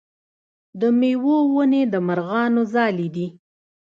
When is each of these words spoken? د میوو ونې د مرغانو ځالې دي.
د 0.79 0.81
میوو 0.99 1.37
ونې 1.55 1.81
د 1.93 1.95
مرغانو 2.07 2.61
ځالې 2.73 3.07
دي. 3.15 3.27